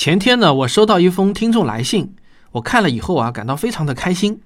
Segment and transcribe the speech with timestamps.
[0.00, 2.14] 前天呢，我收到一封听众来信，
[2.52, 4.40] 我看了以后啊，感到非常的开心，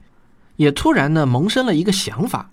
[0.56, 2.50] 也突然呢萌生了一个想法，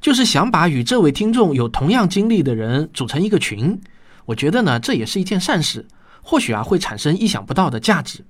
[0.00, 3.80] 就是想把与这位听众有同样经历的人组成一个群。
[4.24, 5.86] 我觉得呢，这也是一件善事，
[6.20, 8.24] 或许啊会产生意想不到的价值。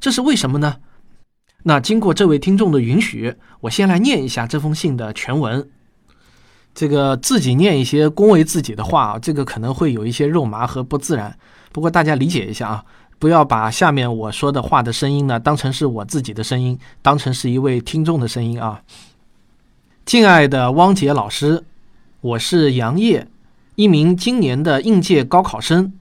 [0.00, 0.78] 这是为什么呢？
[1.62, 5.70] 那经过这位听众的允许，我先来念一下这封信的全文。
[6.74, 11.38] 这个自己念一些恭维自己的话啊，这个可能会有一些肉麻和不自然。
[11.70, 12.84] 不过大家理解一下啊，
[13.18, 18.82] 不要把下面我说的话的声音呢当成是我自己的声音，当成是一位听众的声音啊。
[20.04, 21.64] 敬爱的汪杰老师，
[22.20, 23.26] 我是杨烨，
[23.74, 25.92] 一名今年的应届高考生。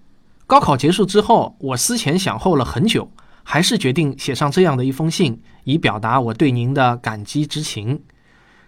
[0.46, 3.10] 高考结束之后，我思前想后了很久。
[3.50, 8.02] 还是决定写上这样的一封信，以表达我对您的感激之情。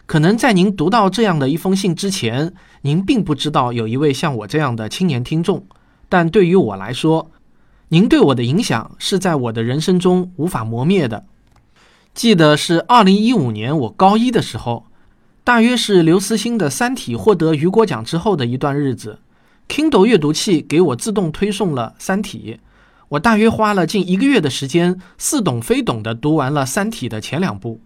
[0.06, 5.66] 可能在您读到这样的一封信之前，您并不知道有一位像我这样的青年听众。
[6.08, 7.30] 但对于我来说，
[7.92, 11.26] 您对我的影响是在我的人生中无法磨灭的。
[12.14, 14.86] 记得是二零一五年我高一的时候，
[15.44, 19.18] 大约是刘慈欣的《三体》获得雨果奖之后的一段日子
[19.68, 22.58] ，Kindle 阅读器给我自动推送了《三体》。
[23.10, 27.82] 我大约花了近一个月的时间，似懂非懂地读完了《三体》的前两部。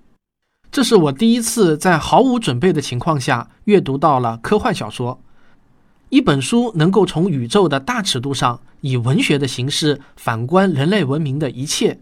[0.70, 5.22] 这是我第一次在毫无准备的情况下阅读到了科幻小说。
[6.14, 12.00] 一本书能够从宇宙的大尺度上以文学的形式反观人类文明的一切，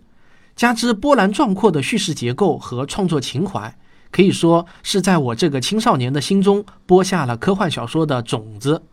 [0.53, 3.73] 加之波澜壮阔的叙事结构和创作情怀，
[4.12, 8.84] 可以说是在我这个青少年的心中播下了科幻小说的种子。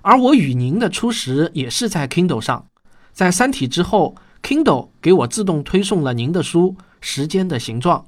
[0.00, 2.66] 而我与您的初识也是在 Kindle 上。
[3.12, 8.00] 在《三体》之后，Kindle 给我自动推送了您的书《时间的形状》，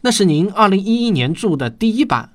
[0.00, 2.32] 那是您2011年著的第一版。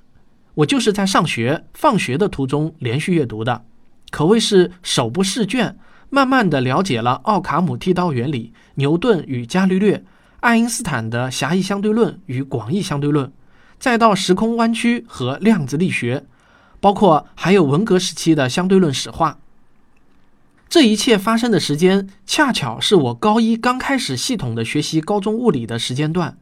[0.56, 3.64] 我就是在上学、放学的途中连续阅读的，
[4.10, 5.76] 可谓是手不释卷，
[6.08, 10.02] 慢慢的了解了奥卡姆剃刀原理、牛顿与伽利略、
[10.40, 13.30] 爱因斯坦的狭义相对论与广义相对论，
[13.78, 16.24] 再到时空弯曲和量子力学，
[16.80, 19.38] 包括还有文革时期的相对论史话。
[20.70, 26.38] 这一切发生的时间，恰巧是我高一刚开始系统的学习高中物理的时间段，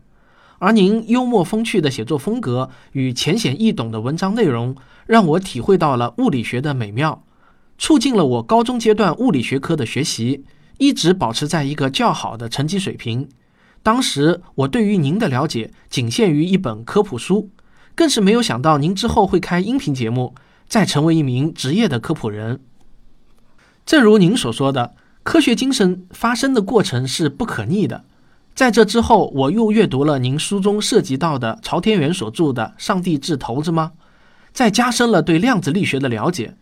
[0.64, 7.22] 而您幽默风趣的写作风格与浅显易懂的文章内容，让我体会到了物理学的美妙，
[7.76, 10.46] 促进了我高中阶段物理学科的学习，
[10.78, 13.28] 一直保持在一个较好的成绩水平。
[13.82, 17.50] 当时我对于您的了解仅限于一本科普书，
[17.94, 20.34] 更是没有想到您之后会开音频节目，
[20.66, 22.60] 再成为一名职业的科普人。
[23.84, 28.06] 正如您所说的，科学精神发生的过程是不可逆的。
[28.54, 33.92] 在这之后，我又阅读了您书中涉及到的朝天元所著的《上帝掷骰子吗》，
[34.52, 36.56] 再加深了对量子力学的了解。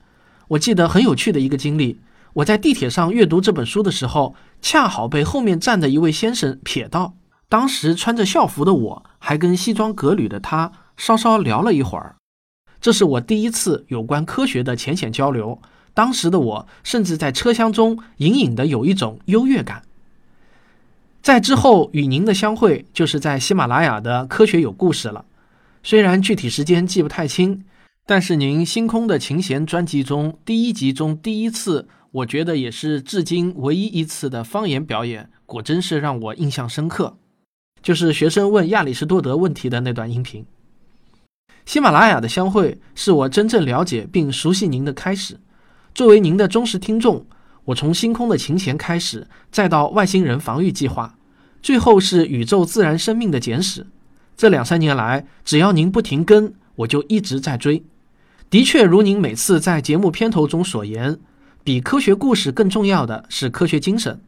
[0.48, 2.00] 我记得很有趣的一个经历：
[2.32, 7.14] 我在地铁上阅读这本书的时候，恰好被后面站的一位先生瞥到。
[7.50, 12.16] 当时穿着校服的我，还跟西装革履的他稍稍聊了一会儿。
[12.80, 15.60] 这是我第一次有关科学的浅显交流。
[15.92, 19.82] 当时的我，甚至在车厢中隐隐的有一种优越感。
[21.22, 25.24] 在之后与您的相会，就是在喜马拉雅的《科学有故事》了。
[25.84, 27.64] 虽然具体时间记不太清，
[28.04, 37.16] 但是您《星空的琴弦》专辑中第一集中第一次，我觉得也是至今唯一一次的方言表演，果真是让我印象深刻。
[37.80, 40.44] 就是学生问亚里士多德问题的那段音频。
[41.64, 45.38] 喜马拉雅的相会，是我真正了解并熟悉您的开始。
[45.94, 47.24] 作为您的忠实听众，
[47.66, 51.14] 我从星空的琴弦开始，再到外星人防御计划，
[51.62, 53.86] 最后是宇宙自然生命的简史。
[54.36, 57.84] 这两三年来，只要您不停更，我就一直在追。
[58.50, 61.18] 的确，如您每次在节目片头中所言，
[61.62, 64.20] 比科学故事更重要的是科学精神。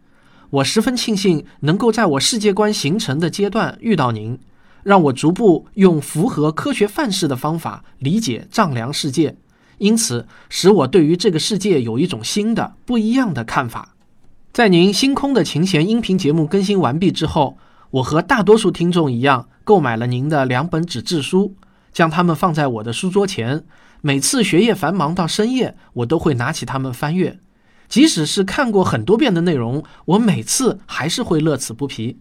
[0.51, 4.39] 我十分庆幸能够在我世界观形成的阶段遇到您，
[4.85, 9.37] 让我逐步用符合科学范式的方法理解丈量世界。
[9.79, 13.95] 因此，使我对于这个世界有一种新的、不一样的看法。
[14.53, 17.59] 在您《星空的琴弦》音频节目更新完毕之后，
[17.91, 21.57] 我和大多数听众一样，购买了您的两本纸质书，
[21.93, 23.65] 将它们放在我的书桌前。
[24.01, 27.41] 每次学业繁忙到深夜，我都会拿起它们翻阅。
[27.89, 32.19] 即使是看过很多遍的内容，我每次还是会乐此不疲，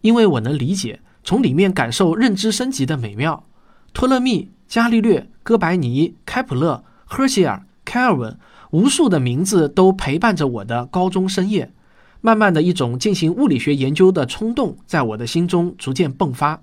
[0.00, 3.44] 因为我能理解，从里面感受认知升级的美妙。
[3.92, 6.82] 托勒密、伽利略、哥白尼、开普勒。
[7.06, 8.38] 赫歇尔、凯尔文，
[8.72, 11.72] 无数的名字都陪伴着我的高中深夜。
[12.20, 16.60] 慢慢的一种进行物理学研究的冲动在我的心中逐渐迸发。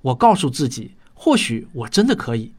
[0.00, 2.54] 我告诉自己，或许我真的可以。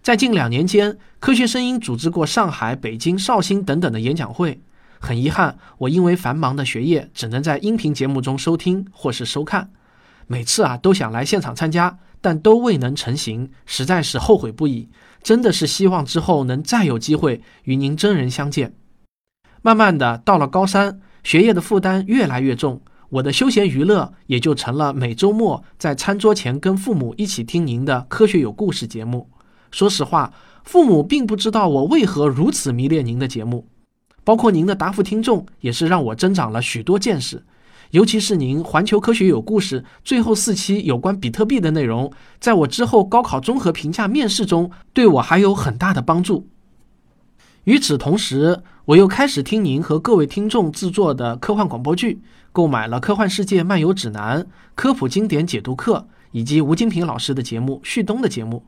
[0.00, 4.60] 在近两年间，科学声音组织过上海、北京、绍兴等等的演讲会。
[5.00, 9.70] 很遗憾，我因为繁忙的学业，只能在音频节目中收听或是收看。
[10.28, 14.88] 每次啊都想来现场参加，但都未能成行，实在是后悔不已。
[15.22, 18.74] 真的是希望之后能再有机会与您真人相见。
[19.62, 22.80] 慢慢的，到了高三，学业的负担越来越重，
[23.10, 29.28] 我的休闲娱乐也就成了每周末在餐桌前跟父母一起听您的《科学有故事》节目。
[29.70, 30.32] 说实话，
[30.64, 33.68] 父母并不知道我为何如此迷恋您的节目。
[34.24, 37.44] 包括您的答复听众，也是让我增长了许多见识。
[37.90, 46.46] 尤其是您《环球科学有故事》最后四期有关比特币的内容，在我之后高考综合评价面试中，对我还有很大的帮助。
[47.64, 52.20] 与此同时，我又开始听您和各位听众制作的科幻广播剧，
[52.52, 54.42] 购买了《科幻世界漫游指南》、
[54.74, 58.64] 科普经典解读课以及吴金平老师的节目、旭东的节目，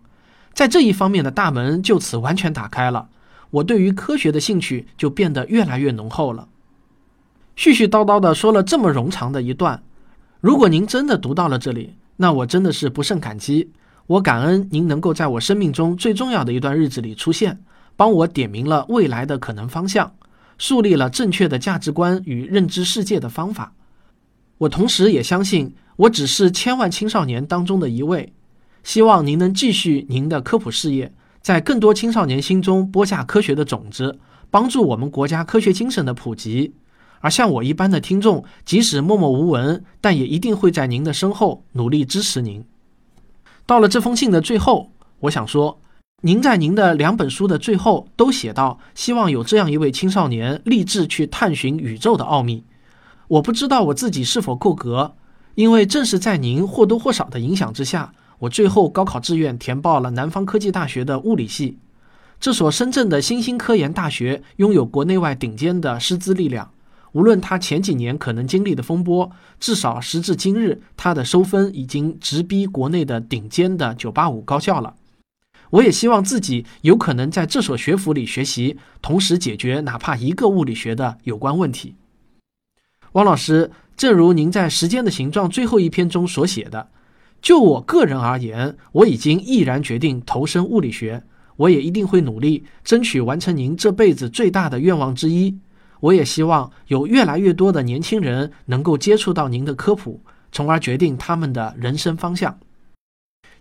[0.54, 3.08] 在这一方面的大门就此完全打开了。
[3.50, 6.48] 我对于科学的兴趣就变得越来越浓厚了。
[7.60, 9.82] 絮絮叨叨的说了这么冗长的一段，
[10.40, 13.70] 如果您真的读到了这里，那我真的是不胜感激。
[14.06, 17.60] 我感恩您能够在我生命中最重要的一段日子里出现，
[17.96, 20.10] 帮我点明了未来的可能方向，
[20.56, 23.74] 树立了正确的价值观与认知世界的方法。
[24.56, 28.32] 我同时也相信，我只是千万青少年当中的一位。
[28.82, 31.12] 希望您能继续您的科普事业。
[31.42, 34.18] 在更多青少年心中播下科学的种子，
[34.50, 36.72] 帮助我们国家科学精神的普及。
[37.20, 42.64] 而像我一般的听众，即使默默无闻，但也一定会在您的身后努力支持您。
[43.66, 44.90] 到了这封信的最后，
[45.20, 45.78] 我想说，
[46.22, 52.64] 您在您的两本书的最后都写到，希望有这样一位青少年立志去探寻宇宙的奥秘。
[53.28, 55.14] 我不知道我自己是否够格，
[55.54, 58.12] 因为正是在您或多或少的影响之下。
[58.40, 61.76] 我最后高考志愿填报了南方科技大学的物理系，
[62.40, 66.70] 这所深圳的新兴科研大学拥有国内外顶尖的师资力量。
[67.12, 74.94] 无论他前几年可能经历的风波，至少时至今日，他的收分已经直逼国内的顶尖的985高校了。
[75.70, 81.94] 我也希望自己有可能在这所学府里学习，同时解决哪怕一个物理学的有关问题。
[83.12, 86.88] 汪老师，正如您在《时间的形状》最后一篇中所写的。
[87.42, 91.22] 就我个人而言，我已经毅然决定投身物理学。
[91.56, 95.58] 我也一定会努力，争取完成您这辈子最大的愿望之一。
[96.00, 100.20] 我也希望有越来越多的年轻人能够接触到您的科普，
[100.50, 102.58] 从而决定他们的人生方向。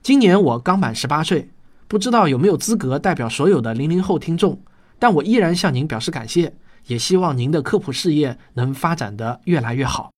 [0.01, 1.49] 今年我刚满十八岁，
[1.87, 4.59] 不知道有没有资格代表所有的零零后听众，
[4.97, 6.53] 但我依然向您表示感谢，
[6.87, 10.11] 也希望您的科普事业能发展得越来越好。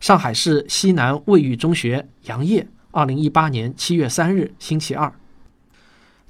[0.00, 2.66] 上海市西南卫浴中学杨烨。
[2.90, 5.12] 二零一八年七月三日，星期二，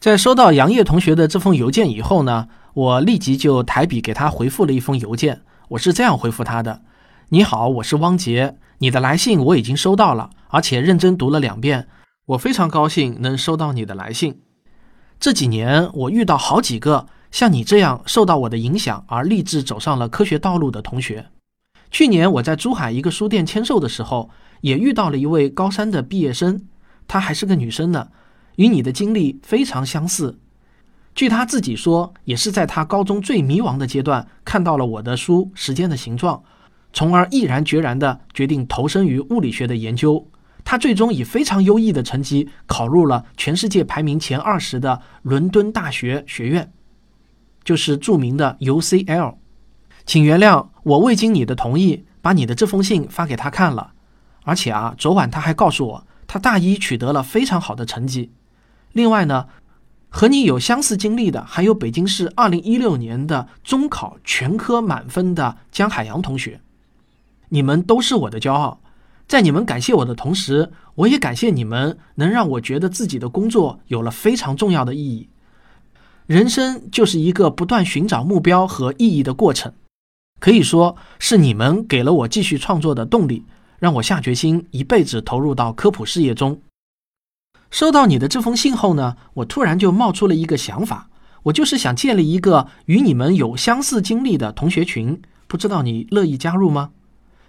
[0.01, 2.49] 在收到杨烨同学的这封邮件以后呢，
[2.79, 5.41] 我立即就抬笔给他回复了一封邮件。
[5.71, 6.83] 我是这样回复他的
[7.31, 11.89] ：“你好，我是汪杰，你的来信我已经收到了，而且认真读了两遍。
[12.27, 14.43] 我非常高兴能收到你的来信。
[15.19, 21.27] 这几年我遇到好几个像你这样受到我的影响而立志走上了科学道路的同学。
[21.91, 26.67] 去年我在珠海一个书店签售的时候。”也遇到了一位高三的毕业生，
[27.07, 28.09] 她还是个女生呢，
[28.57, 30.41] 与你的经历非常相似。
[31.19, 36.37] 据他自己说，也是在他高中最迷茫的阶段，看到了我的书《时间的形状》，
[36.93, 40.25] 从而毅然决然地决定投身于物理学的研究。
[40.65, 46.73] 他最终以非常优异的成绩考入了全世界排名前二十的伦敦大学学院，
[47.65, 49.35] 就是著名的 UCL。
[50.07, 53.91] 请原谅我未经你的同意，把你的这封信发给他看了。
[54.45, 58.31] 而且啊，昨晚他还告诉我，他大一取得了非常好的成绩。
[58.93, 59.47] 另外呢，
[60.09, 66.61] 和你有相似经历的还有北京市二零一六年的中考全科满分的江海洋同学。
[67.51, 68.81] 你们都是我的骄傲。
[69.27, 75.29] 在你们感谢我的同时，我也感谢你们能让我觉得自己的工作有了非常重要的意义。
[76.27, 79.73] 人生就是一个不断寻找目标和意义的过程，
[80.41, 83.45] 可以说是你们给了我继续创作的动力。
[83.79, 86.61] 让我下决心一辈子投入到科普事业中。
[87.71, 91.09] 收到你的这封信后呢，我突然就冒出了一个想法，
[91.45, 96.91] 我就是想建立一个与你们有相似经历的同学群，不知道你乐意加入吗？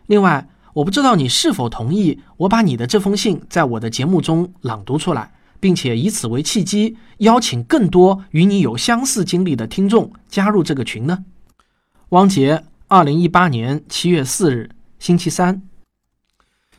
[0.08, 11.26] 另外，我不知道你是否同意我把你的这封信在我的节目中朗读出来，并且以此为契机，邀请更多与你有相似经历的听众加入这个群呢？
[12.10, 15.62] 汪杰，二零一八年七月四日，星期三。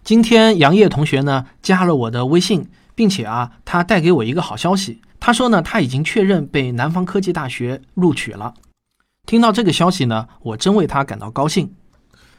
[0.02, 5.00] 今天杨烨同学呢加了我的微信，并且啊，他带给我一个好消息。
[5.18, 8.54] 他说呢，他已经确认被南方科技大学录取了。
[9.26, 11.74] 听到这个消息呢，我真为他感到高兴。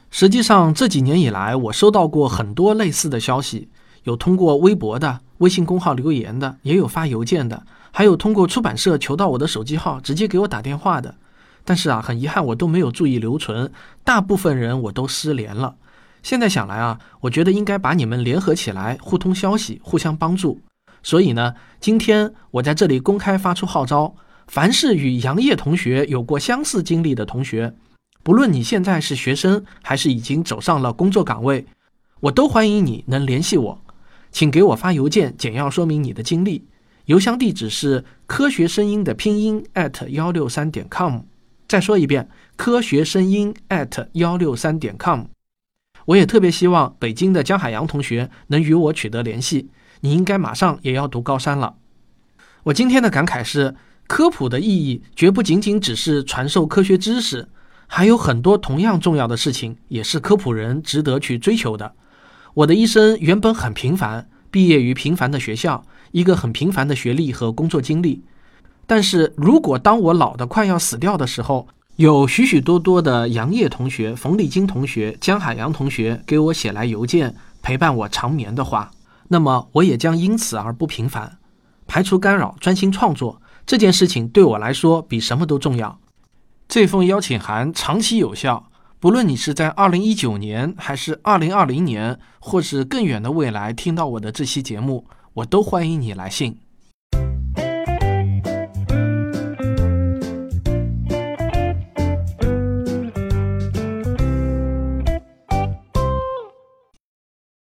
[0.09, 3.69] 实际上这几年以来，我收到过很多类似的消息，
[4.03, 11.15] 有通过微博的、微信公号留言的，也有发邮件的，还有通过出版社求到我的手机号直接给我打电话的。
[11.63, 13.71] 但是啊，很遗憾，我都没有注意留存，
[14.03, 15.75] 大部分人我都失联了。
[16.23, 20.61] 现在想来啊，我觉得应该把你们联合起来，互通消息，互相帮助。
[21.03, 24.15] 所以呢，今天我在这里公开发出号召：
[24.47, 27.73] 凡是与杨烨同学有过相似经历的同学，
[28.21, 31.65] 不论你现在是学生还是已经走上了工作岗位，
[32.19, 33.81] 我都欢迎你能联系我，
[34.31, 36.67] 请给我发邮件简要说明你的经历。
[37.05, 41.21] 邮箱地址是科学声音的拼音 at 幺六三点 com。
[41.67, 45.23] 再说一遍，科学声音 at 幺六三点 com。
[46.05, 49.69] 我也特别希望北京的江海洋同学能与我取得联系。
[50.01, 51.75] 你应该马上也要读高三了。
[52.63, 53.75] 我今天的感慨是，
[54.07, 57.47] 科普的意义绝不仅仅只是传授科学知识，
[57.87, 61.93] 还有很多同样重要的事情也是科普人值得去追求的。
[62.53, 68.23] 我的一生原本很平凡，毕业于平凡的学校，一个很平凡的学历和工作经历。
[68.85, 71.67] 但是如果当我老的快要死掉的时候，
[72.01, 78.89] 有许许多多的杨烨同学、冯丽金同学、江海洋同学给我写来邮件陪伴我长眠的话，
[79.27, 81.37] 那么我也将因此而不平凡。
[81.85, 85.99] 排除干扰，专心创作这件事情对我来说比什么都重要。
[86.67, 95.05] 这封邀请函长期有效，不论你是在二零一九年，还是二零二零年，或是更远的未来听到我的这期节目，
[95.35, 96.57] 我都欢迎你来信。